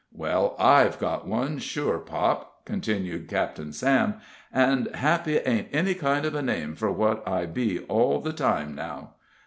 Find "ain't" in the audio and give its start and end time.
5.37-5.67